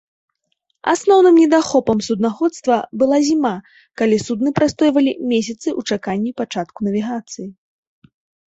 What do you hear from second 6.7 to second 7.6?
навігацыі.